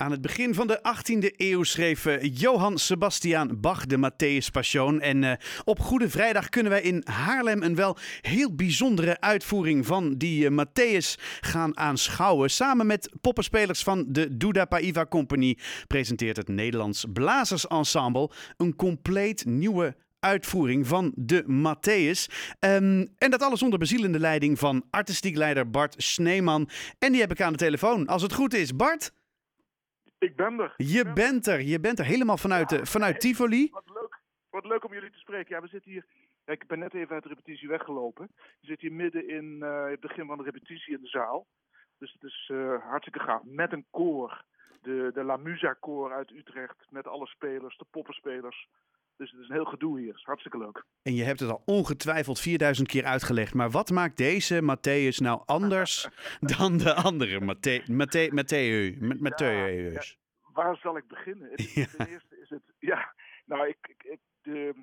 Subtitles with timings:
[0.00, 5.00] Aan het begin van de 18e eeuw schreef uh, Johann Sebastian Bach de Matthäus Passion.
[5.00, 5.32] En uh,
[5.64, 10.64] op Goede Vrijdag kunnen wij in Haarlem een wel heel bijzondere uitvoering van die uh,
[10.64, 12.50] Matthäus gaan aanschouwen.
[12.50, 19.96] Samen met poppenspelers van de Duda Paiva Company presenteert het Nederlands Blazersensemble een compleet nieuwe
[20.20, 22.34] uitvoering van de Matthäus.
[22.60, 26.68] Um, en dat alles onder bezielende leiding van artistiek leider Bart Sneeman.
[26.98, 28.06] En die heb ik aan de telefoon.
[28.06, 29.16] Als het goed is, Bart...
[30.18, 30.74] Ik ben er.
[30.76, 31.60] Je bent er.
[31.60, 33.70] Je bent er helemaal vanuit, ja, vanuit Tivoli.
[33.70, 34.20] Wat leuk.
[34.50, 35.54] Wat leuk om jullie te spreken.
[35.54, 36.04] Ja, we zitten hier.
[36.44, 38.30] Ja, ik ben net even uit de repetitie weggelopen.
[38.36, 41.46] We zitten hier midden in uh, het begin van de repetitie in de zaal.
[41.98, 43.42] Dus het is uh, hartstikke gaaf.
[43.44, 44.44] Met een koor.
[44.82, 46.86] De, de La Musa koor uit Utrecht.
[46.90, 48.68] Met alle spelers, de poppenspelers.
[49.18, 50.08] Dus het is een heel gedoe hier.
[50.08, 50.84] Het is hartstikke leuk.
[51.02, 53.54] En je hebt het al ongetwijfeld 4000 keer uitgelegd.
[53.54, 56.08] Maar wat maakt deze Matthäus nou anders
[56.56, 57.86] dan de andere Matthäus?
[57.90, 58.98] Matthäus.
[59.18, 59.92] Matthäus.
[59.92, 61.50] Ja, waar zal ik beginnen?
[61.50, 61.86] Het, ja.
[61.96, 62.62] Ten eerste is het.
[62.78, 63.94] Ja, nou, ik.
[63.98, 64.74] ik de,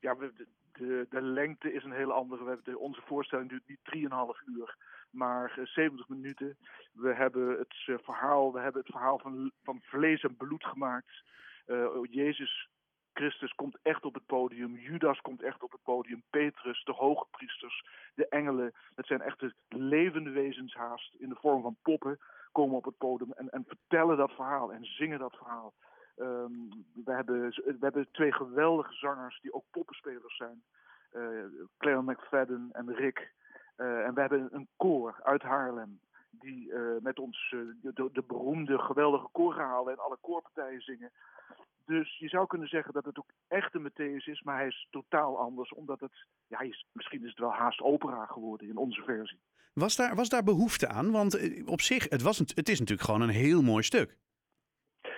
[0.00, 2.42] ja, de, de, de lengte is een hele andere.
[2.44, 4.76] We hebben de, onze voorstelling duurt niet 3,5 uur,
[5.10, 6.56] maar 70 minuten.
[6.92, 11.22] We hebben het uh, verhaal, we hebben het verhaal van, van vlees en bloed gemaakt.
[11.66, 12.68] Uh, Jezus
[13.12, 17.26] Christus komt echt op het podium, Judas komt echt op het podium, Petrus, de hoge
[17.30, 18.72] priesters, de engelen.
[18.94, 22.18] Dat zijn echte levende wezens haast in de vorm van poppen,
[22.52, 25.72] komen op het podium en, en vertellen dat verhaal en zingen dat verhaal.
[26.16, 26.68] Um,
[27.04, 30.62] we, hebben, we hebben twee geweldige zangers die ook poppenspelers zijn.
[31.12, 31.44] Uh,
[31.78, 33.32] Claire McFadden en Rick.
[33.76, 36.00] Uh, en we hebben een koor uit Haarlem
[36.30, 41.10] die uh, met ons de, de, beroemde, geweldige koorgehalen en alle koorpartijen zingen.
[41.96, 44.86] Dus je zou kunnen zeggen dat het ook echt een Matthäus is, maar hij is
[44.90, 46.12] totaal anders, omdat het,
[46.46, 49.40] ja, is, misschien is het wel haast opera geworden in onze versie.
[49.72, 51.10] Was daar, was daar behoefte aan?
[51.10, 54.16] Want op zich, het, was een, het is natuurlijk gewoon een heel mooi stuk.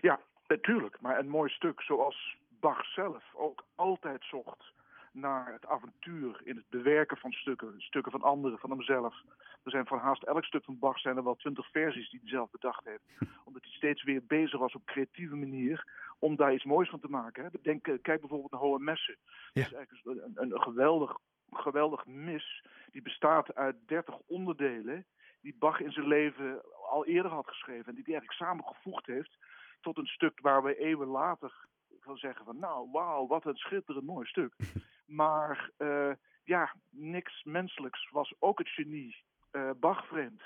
[0.00, 4.72] Ja, natuurlijk, maar een mooi stuk zoals Bach zelf ook altijd zocht
[5.12, 9.14] naar het avontuur in het bewerken van stukken, stukken van anderen, van hemzelf.
[9.62, 12.28] Er zijn van haast elk stuk van Bach zijn er wel twintig versies die hij
[12.28, 13.02] zelf bedacht heeft.
[13.44, 17.08] Omdat hij steeds weer bezig was op creatieve manier om daar iets moois van te
[17.08, 17.50] maken.
[17.62, 19.16] Denk, kijk bijvoorbeeld naar Hohe Messen.
[19.52, 19.62] Ja.
[19.62, 21.18] Dat is eigenlijk een, een geweldig,
[21.50, 22.64] geweldig mis.
[22.90, 25.06] Die bestaat uit dertig onderdelen
[25.40, 27.86] die Bach in zijn leven al eerder had geschreven.
[27.86, 29.36] En die hij eigenlijk samengevoegd heeft
[29.80, 31.66] tot een stuk waar we eeuwen later
[32.00, 34.54] van zeggen van nou, wauw, wat een schitterend mooi stuk.
[35.06, 36.12] Maar uh,
[36.44, 40.42] ja, niks menselijks was ook het genie uh, Bach vreemd.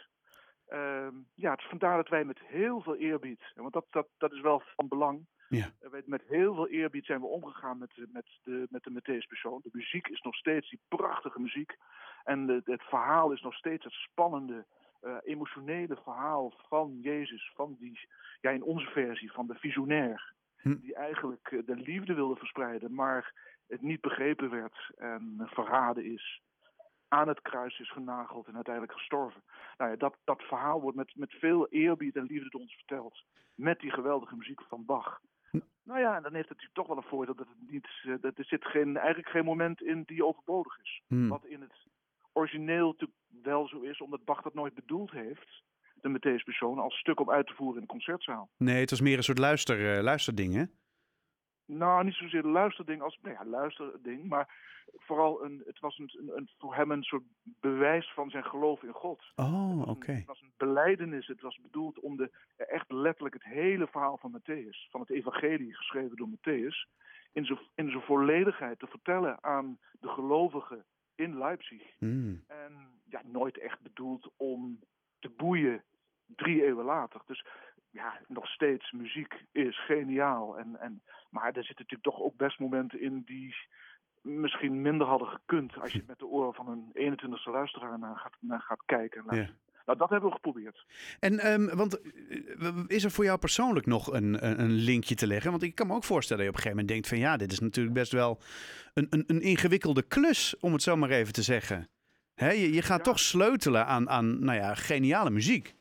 [0.68, 4.32] Uh, ja, het is vandaar dat wij met heel veel eerbied, want dat, dat, dat
[4.32, 5.26] is wel van belang.
[5.48, 5.72] Ja.
[6.04, 9.60] Met heel veel eerbied zijn we omgegaan met, met de, met de Matthäus persoon.
[9.62, 11.76] De muziek is nog steeds die prachtige muziek.
[12.24, 14.66] En de, het verhaal is nog steeds het spannende,
[15.02, 17.52] uh, emotionele verhaal van Jezus.
[17.54, 18.08] Van die,
[18.40, 20.32] ja, in onze versie, van de visionair.
[20.56, 20.76] Hm.
[20.80, 23.34] Die eigenlijk de liefde wilde verspreiden, maar
[23.66, 26.42] het niet begrepen werd en verraden is.
[27.12, 29.42] Aan het kruis is genageld en uiteindelijk gestorven.
[29.76, 33.24] Nou ja, dat, dat verhaal wordt met, met veel eerbied en liefde door ons verteld.
[33.54, 35.20] Met die geweldige muziek van Bach.
[35.84, 37.88] Nou ja, en dan heeft het natuurlijk toch wel een voordeel dat het niet.
[38.20, 41.02] Dat er zit geen, eigenlijk geen moment in die overbodig is.
[41.06, 41.28] Hmm.
[41.28, 41.86] Wat in het
[42.32, 45.62] origineel natuurlijk wel zo is, omdat Bach dat nooit bedoeld heeft.
[45.94, 48.50] De Matthäus persoon als stuk om uit te voeren in de concertzaal.
[48.56, 50.64] Nee, het was meer een soort luister, uh, luisterding, hè?
[51.66, 53.18] Nou, niet zozeer luisterding als.
[53.22, 54.28] Nou ja, luisterding.
[54.28, 54.48] Maar
[54.94, 58.92] vooral een, het was een, een, voor hem een soort bewijs van zijn geloof in
[58.92, 59.32] God.
[59.36, 59.90] Oh, oké.
[59.90, 60.14] Okay.
[60.14, 61.26] Het was een beleidenis.
[61.26, 65.74] Het was bedoeld om de, echt letterlijk het hele verhaal van Matthäus, van het evangelie
[65.74, 66.88] geschreven door Matthäus,
[67.32, 70.84] in zijn, in zijn volledigheid te vertellen aan de gelovigen
[71.14, 71.82] in Leipzig.
[71.98, 72.44] Mm.
[72.46, 74.80] En ja, nooit echt bedoeld om
[75.18, 75.82] te boeien
[76.26, 77.20] drie eeuwen later.
[77.26, 77.46] Dus
[77.92, 80.58] ja, nog steeds muziek is geniaal.
[80.58, 83.54] En, en, maar er zitten natuurlijk toch ook best momenten in die
[84.20, 88.36] misschien minder hadden gekund als je met de oren van een 21ste luisteraar naar gaat,
[88.41, 89.25] naar gaat kijken.
[89.31, 89.50] Ja.
[89.84, 90.86] Nou, dat hebben we geprobeerd.
[91.20, 92.00] En, um, want
[92.86, 95.50] is er voor jou persoonlijk nog een, een linkje te leggen?
[95.50, 97.37] Want ik kan me ook voorstellen dat je op een gegeven moment denkt van ja,
[97.37, 98.38] dit is natuurlijk best wel
[98.94, 101.88] een, een, een ingewikkelde klus, om het zo maar even te zeggen.
[102.34, 103.05] Hè, je, je gaat ja.
[103.05, 105.75] toch sleutelen aan, aan nou ja, geniale muziek.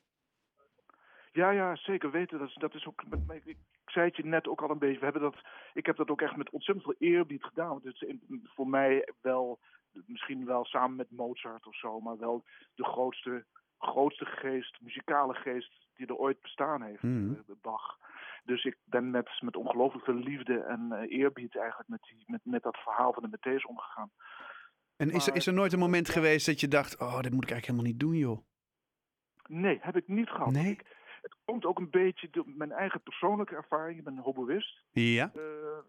[1.31, 2.39] Ja, ja, zeker weten.
[2.39, 3.03] Dat is, dat is ook.
[3.09, 3.57] Met, ik, ik
[3.89, 4.99] zei het je net ook al een beetje.
[4.99, 5.35] We hebben dat,
[5.73, 7.75] ik heb dat ook echt met ontzettend veel eerbied gedaan.
[7.83, 9.59] Het is voor mij wel,
[10.05, 12.43] misschien wel samen met Mozart of zo, maar wel
[12.75, 13.45] de grootste,
[13.77, 17.43] grootste geest, muzikale geest die er ooit bestaan heeft, mm.
[17.61, 17.97] Bach.
[18.43, 22.41] Dus ik ben met, met ongelooflijk veel liefde en uh, eerbied eigenlijk met, die, met,
[22.43, 24.11] met dat verhaal van de Matthäus omgegaan.
[24.95, 27.43] En is, er, is er nooit een moment geweest dat je dacht, oh, dit moet
[27.43, 28.39] ik eigenlijk helemaal niet doen, joh?
[29.47, 30.51] Nee, heb ik niet gehad.
[30.51, 30.71] Nee?
[30.71, 33.97] Ik, Het komt ook een beetje door mijn eigen persoonlijke ervaring.
[33.97, 34.83] Ik ben een hoboïst.
[34.91, 35.31] Ja.
[35.35, 35.43] Uh,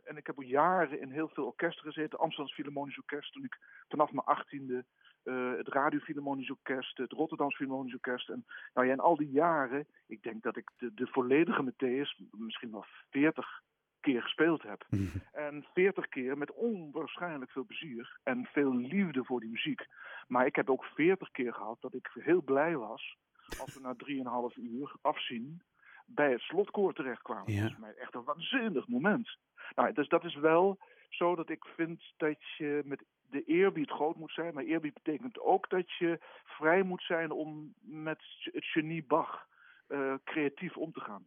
[0.05, 2.19] en ik heb al jaren in heel veel orkesten gezeten.
[2.19, 3.32] Amsterdam Philharmonisch Orkest.
[3.32, 3.58] Toen ik
[3.88, 4.84] vanaf mijn achttiende
[5.25, 8.29] uh, het Radio Philharmonisch Orkest, het Rotterdams Philharmonisch Orkest.
[8.29, 8.44] En,
[8.75, 12.70] nou ja, in al die jaren, ik denk dat ik de, de volledige Matthäus misschien
[12.70, 13.62] wel veertig
[14.00, 14.87] keer gespeeld heb.
[15.32, 19.87] En veertig keer met onwaarschijnlijk veel plezier en veel liefde voor die muziek.
[20.29, 23.17] Maar ik heb ook veertig keer gehad dat ik heel blij was
[23.61, 25.62] als we na drieënhalf uur afzien
[26.06, 27.53] bij het slotkoor terechtkwamen.
[27.53, 27.62] Ja.
[27.62, 29.37] Dat is mij echt een waanzinnig moment.
[29.75, 30.79] Nou, dus dat is wel
[31.09, 34.55] zo dat ik vind dat je met de eerbied groot moet zijn.
[34.55, 39.47] Maar eerbied betekent ook dat je vrij moet zijn om met het genie Bach
[39.89, 41.27] uh, creatief om te gaan.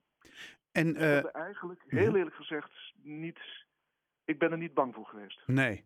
[0.71, 2.71] En uh, ik eigenlijk, heel eerlijk gezegd,
[3.01, 3.39] niet.
[4.25, 5.47] Ik ben er niet bang voor geweest.
[5.47, 5.85] Nee.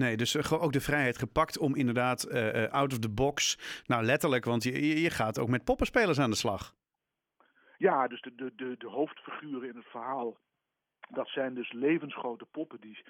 [0.00, 3.58] Nee, dus gewoon ook de vrijheid gepakt om inderdaad uh, out of the box.
[3.86, 6.74] Nou, letterlijk, want je, je gaat ook met poppenspelers aan de slag.
[7.78, 10.38] Ja, dus de, de, de, de hoofdfiguren in het verhaal.
[11.10, 13.04] Dat zijn dus levensgrote poppen die,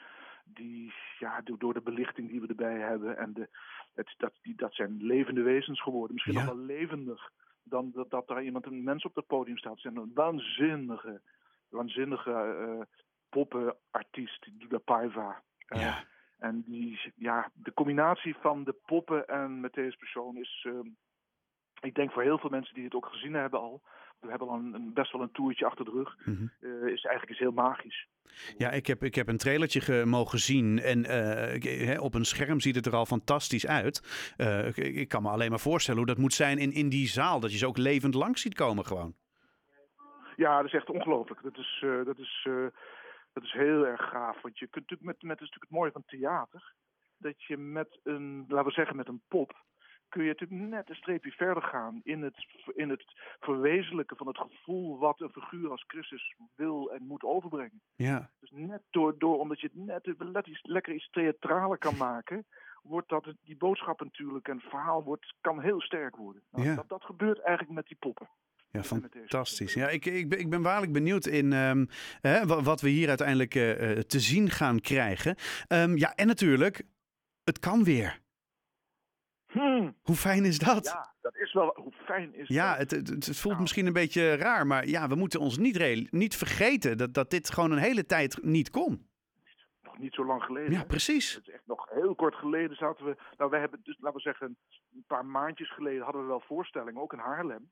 [0.44, 3.16] die ja, door de belichting die we erbij hebben.
[3.16, 3.48] En de,
[3.94, 6.14] het, dat, die, dat zijn levende wezens geworden.
[6.14, 6.44] Misschien Ja.
[6.44, 7.30] nog wel levendig
[7.62, 9.72] dan dat, dat daar iemand, een mens op het podium staat.
[9.72, 11.20] Het zijn een waanzinnige,
[11.68, 12.82] waanzinnige uh,
[13.28, 15.42] poppenartiest, Duda Paiva.
[15.68, 16.04] Uh, Ja.
[16.40, 20.78] En die, ja, de combinatie van de poppen en Matthäus Persoon is, uh,
[21.80, 23.82] ik denk voor heel veel mensen die het ook gezien hebben al,
[24.20, 26.42] we hebben al een, best wel een toertje achter de rug, Mhm.
[26.60, 28.06] uh, is eigenlijk is heel magisch.
[28.56, 32.14] Ja, ik heb, ik heb een trailertje ge- mogen zien en uh, ik- hè, op
[32.14, 34.34] een scherm ziet het er al fantastisch uit.
[34.38, 37.06] Uh, ik, ik kan me alleen maar voorstellen hoe dat moet zijn in, in die
[37.08, 39.14] zaal, dat je ze ook levend langs ziet komen gewoon.
[40.36, 41.42] Ja, dat is echt ongelooflijk.
[41.42, 42.48] Dat is, dat, is,
[43.32, 44.40] dat is heel erg gaaf.
[44.42, 46.74] Want je kunt natuurlijk met, met dat is natuurlijk het mooie van theater.
[47.16, 49.64] Dat je met een, laten we zeggen, met een pop.
[50.08, 53.04] Kun je natuurlijk net een streepje verder gaan in het, in het
[53.40, 57.80] verwezenlijken van het gevoel wat een figuur als Christus wil en moet overbrengen.
[57.94, 62.46] Ja, Dus net door, door omdat je het net iets- lekker iets theatraler kan maken,
[62.82, 66.42] wordt dat het, die boodschap natuurlijk en het verhaal wordt, kan heel sterk worden.
[66.50, 66.74] Nou, Ja.
[66.74, 68.28] dat, dat gebeurt eigenlijk met die poppen.
[68.70, 69.74] Ja fantastisch.
[69.74, 71.86] Ja, ik, ik, ben, ik ben waarlijk benieuwd in ehm,
[72.20, 75.36] hè, wat we hier uiteindelijk eh, eh, te zien gaan krijgen.
[75.68, 76.82] Ehm, ja, en natuurlijk,
[77.44, 78.20] het kan weer.
[79.52, 79.96] Hmm.
[80.02, 80.86] Hoe fijn is dat?
[80.86, 81.76] Ja, dat is wel.
[81.82, 82.90] Hoe fijn is Ja, dat?
[82.90, 83.60] het, het, het voelt Nou.
[83.60, 87.50] misschien een beetje raar, maar ja, we moeten ons niet, niet vergeten dat, dat dit
[87.50, 89.08] gewoon een hele tijd niet kon.
[89.82, 90.72] Nog niet zo lang geleden.
[90.72, 91.34] Ja, precies.
[91.34, 93.16] Het is echt nog heel kort geleden zaten we.
[93.38, 94.56] Nou, wij hebben dus, laten we zeggen,
[94.94, 97.70] een paar maandjes geleden hadden we wel voorstellingen, ook in Haarlem.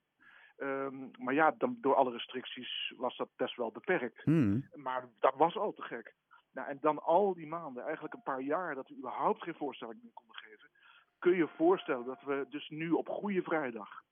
[0.58, 4.22] Ehm, maar ja, dan, door alle restricties was dat best wel beperkt.
[4.22, 4.69] Hmm.
[4.75, 6.14] Maar dat was al te gek.
[6.52, 10.02] Nou, en dan al die maanden, eigenlijk een paar jaar, dat we überhaupt geen voorstelling
[10.02, 10.70] meer konden geven.
[11.19, 14.02] Kun je je voorstellen dat we dus nu op Goede Vrijdag,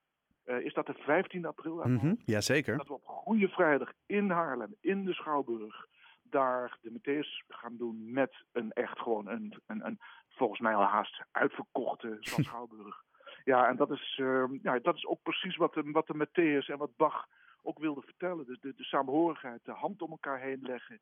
[0.44, 1.76] eh, is dat de 15 april?
[1.76, 2.06] Mhm.
[2.06, 2.22] hoofd?
[2.24, 2.76] Jazeker.
[2.76, 5.86] dat we op Goede Vrijdag in Haarlem, in de Schouwburg,
[6.22, 10.82] daar de Matthäus gaan doen met een echt gewoon een, een, een volgens mij al
[10.82, 13.04] haast uitverkochte Stad Schouwburg.
[13.46, 16.66] Ja, en dat is, eh, ja, dat is ook precies wat de, wat de Matthäus
[16.66, 17.26] en wat Bach
[17.62, 18.46] ook wilde vertellen.
[18.46, 21.00] Dus de, de samenhorigheid, de hand om elkaar heen leggen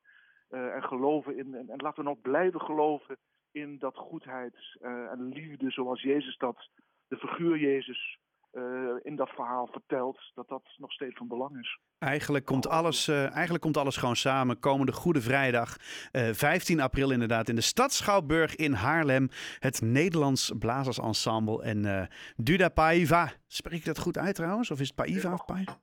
[0.48, 3.16] eh, en geloven in, en, en laten we nog blijven geloven
[3.50, 6.68] in dat goedheid eh, en liefde zoals Jezus dat,
[7.08, 8.18] de figuur Jezus,
[8.54, 8.62] eh,
[9.02, 11.78] in dat verhaal vertelt, dat dat nog steeds van belang is.
[11.98, 14.58] Eigenlijk komt, alles, eh, eigenlijk komt alles gewoon samen.
[14.58, 15.76] Komende Goede Vrijdag,
[16.12, 19.28] eh, 15 april inderdaad, in de stad Schouwburg in Haarlem.
[19.58, 22.06] Het Nederlands Blazersensemble en eh
[22.36, 23.32] Duda Paiva.
[23.46, 24.70] Spreek ik dat goed uit trouwens?
[24.70, 25.32] Of is het Paiva?
[25.32, 25.78] of Paiva?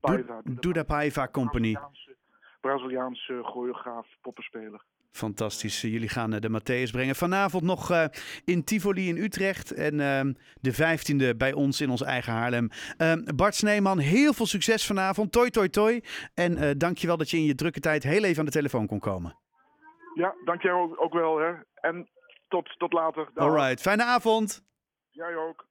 [0.00, 1.72] Paiva, Duda Paiva Company.
[1.72, 2.16] Braziliaanse,
[2.60, 4.84] Braziliaanse choreograaf, poppenspeler.
[5.18, 5.80] Fantastisch.
[5.80, 7.14] Jullie gaan eh, de Matthäus brengen.
[7.14, 8.04] Vanavond nog eh,
[8.44, 9.70] in Tivoli in Utrecht.
[9.70, 12.68] En ehm, de 15e bij ons in ons eigen Haarlem.
[12.96, 15.32] Ehm, Bart Sneeman, heel veel succes vanavond.
[15.32, 16.00] Toi, toi, toi.
[16.34, 18.98] En eh dankjewel dat je in je drukke tijd heel even aan de telefoon kon
[18.98, 19.36] komen.
[20.14, 21.38] Ja, dank jij ook, ook wel.
[21.38, 21.52] Hè.
[21.74, 22.08] En
[22.48, 23.30] tot, tot later.
[23.34, 23.44] Dag.
[23.44, 24.64] Alright, fijne avond.
[25.10, 25.66] Jij ook.